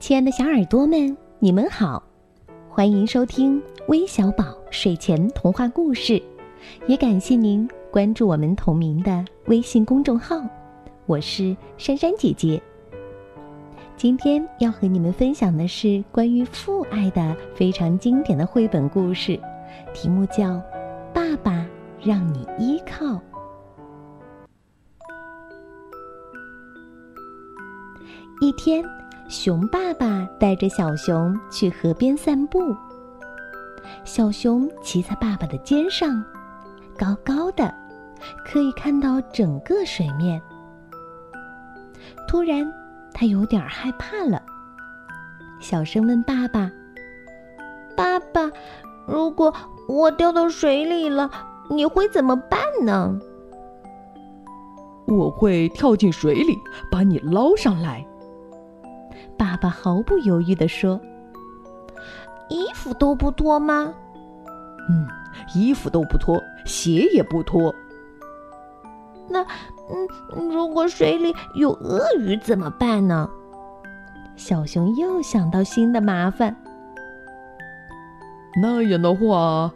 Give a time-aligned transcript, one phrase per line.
[0.00, 2.02] 亲爱的小耳朵们，你们好，
[2.70, 6.20] 欢迎收听微小宝睡前童话故事，
[6.86, 10.40] 也感谢您关注我们同名的微信公众号。
[11.04, 12.60] 我是珊珊姐姐。
[13.94, 19.38] 今天要和你们分享的是关于父爱的非常经典的绘本故事，
[19.92, 20.44] 题目叫
[21.12, 21.66] 《爸爸
[22.02, 23.04] 让你依靠》。
[28.40, 28.82] 一天。
[29.30, 32.76] 熊爸爸带着小熊去河边散步。
[34.04, 36.20] 小熊骑在爸爸的肩上，
[36.98, 37.72] 高高的，
[38.44, 40.42] 可以看到整个水面。
[42.26, 42.68] 突然，
[43.14, 44.42] 他有点害怕了，
[45.60, 46.68] 小声问爸爸
[47.96, 48.50] ：“爸爸，
[49.06, 49.54] 如果
[49.86, 51.30] 我掉到水里了，
[51.70, 53.16] 你会怎么办呢
[55.06, 56.58] ？”“我会跳进水里，
[56.90, 58.04] 把你捞上来。”
[59.40, 61.00] 爸爸毫不犹豫地说
[62.50, 63.94] ：“衣服都不脱吗
[64.90, 65.08] ？”“嗯，
[65.54, 67.74] 衣服都不脱，鞋也不脱。
[69.30, 73.30] ”“那，嗯，如果水里有鳄鱼怎么办呢？”
[74.36, 76.54] 小熊又想到新的麻烦。
[78.60, 79.72] 那样的话，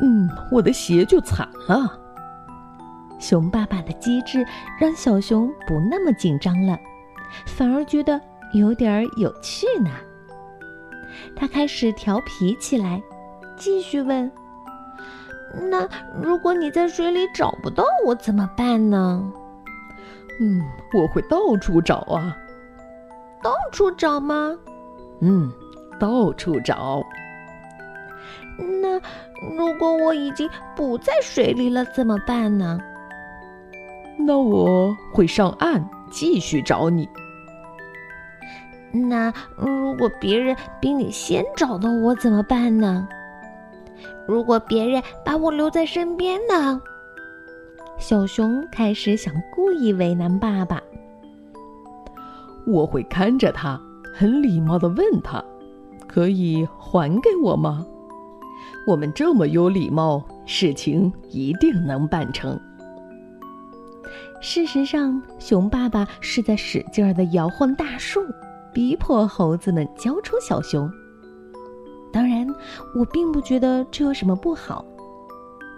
[0.00, 1.96] 嗯，我的鞋就惨了。
[3.20, 4.44] 熊爸爸的机智
[4.76, 6.76] 让小熊不那么紧张了，
[7.46, 8.20] 反而觉得。
[8.52, 9.90] 有点有趣呢。
[11.34, 13.02] 他开始调皮起来，
[13.56, 14.30] 继续问
[15.70, 15.88] ：“那
[16.22, 19.32] 如果你在水里找不到我怎么办呢
[20.40, 20.62] ？”“嗯，
[20.94, 22.36] 我会到处找啊。
[23.42, 24.56] ”“到处找吗
[25.20, 25.50] ？”“嗯，
[25.98, 27.02] 到处找。
[28.82, 29.00] ”“那
[29.56, 32.78] 如果我已经不在水里了怎么办呢
[34.26, 37.08] ？”“那我会上岸继续找你。”
[39.06, 43.06] 那如果别人比你先找到我怎么办呢？
[44.26, 46.80] 如果别人把我留在身边呢？
[47.98, 50.80] 小熊开始想故意为难爸爸。
[52.66, 53.80] 我会看着他，
[54.14, 55.42] 很礼貌的问他
[56.06, 57.84] ：“可以还给我吗？”
[58.86, 62.58] 我们这么有礼貌，事情一定能办成。
[64.40, 68.20] 事实上，熊爸爸是在使劲儿的摇晃大树。
[68.72, 70.90] 逼迫猴子们交出小熊。
[72.12, 72.46] 当然，
[72.94, 74.84] 我并不觉得这有什么不好。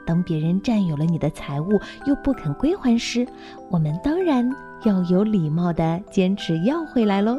[0.06, 3.26] 当别人占有了你的财物又不肯归还时，
[3.70, 4.48] 我们当然
[4.84, 7.38] 要有礼貌的坚持要回来喽。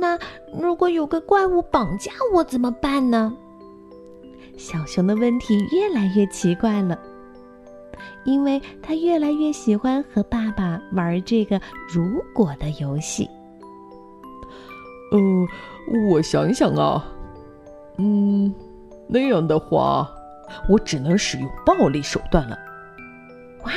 [0.00, 0.18] 那
[0.58, 3.32] 如果有个怪物绑架我怎么办呢？
[4.56, 6.98] 小熊的问题越来越奇怪了。
[8.24, 11.60] 因为他越来越喜欢和爸爸玩这个
[11.92, 13.28] “如果”的游戏。
[15.12, 15.46] 嗯，
[16.10, 17.04] 我想想啊，
[17.98, 18.52] 嗯，
[19.06, 20.08] 那样的话，
[20.68, 22.58] 我只能使用暴力手段了。
[23.64, 23.72] 哇，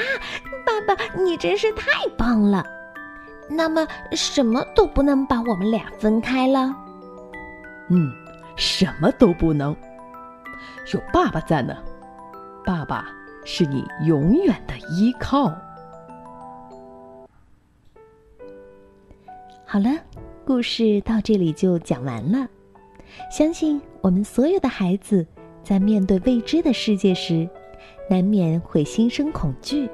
[0.65, 2.65] 爸爸，你真是太棒了！
[3.49, 6.73] 那么，什么都不能把我们俩分开了？
[7.89, 8.11] 嗯，
[8.55, 9.75] 什么都不能。
[10.93, 11.75] 有爸爸在呢，
[12.65, 13.09] 爸爸。
[13.49, 15.49] 是你永远的依靠。
[19.65, 19.89] 好了，
[20.45, 22.45] 故事到这里就讲完了。
[23.31, 25.25] 相信我们所有的孩子
[25.63, 27.49] 在面对未知的世界时，
[28.09, 29.89] 难免会心生恐惧，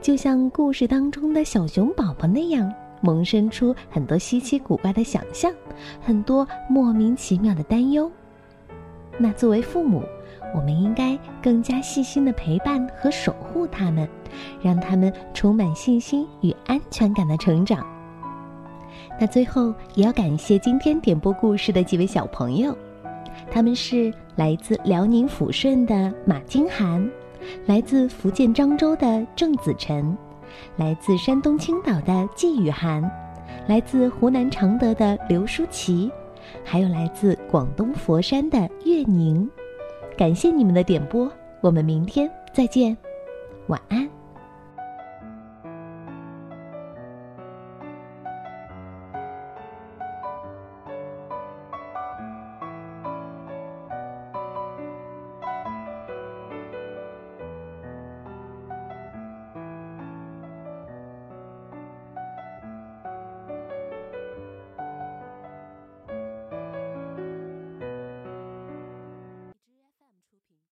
[0.00, 2.72] 就像故事当中的小熊宝宝那样，
[3.02, 5.52] 萌生出很多稀奇古怪的想象，
[6.00, 8.10] 很多莫名其妙的担忧。
[9.18, 10.02] 那作为父母，
[10.54, 14.08] 我们应该更加细心的陪伴和守护他们，
[14.62, 17.86] 让他们充满信心与安全感的成长。
[19.20, 22.76] 那最后也要感谢今天点播故事的几位小朋友，
[23.50, 27.08] 他们是来自辽宁抚顺的马金涵，
[27.66, 30.16] 来自福建漳州的郑子晨，
[30.76, 33.02] 来自山东青岛的季雨涵，
[33.66, 36.10] 来自湖南常德的刘舒淇，
[36.64, 39.48] 还有来自广东佛山的岳宁。
[40.18, 41.30] 感谢你们的点播，
[41.60, 42.96] 我们明天再见，
[43.68, 44.17] 晚安。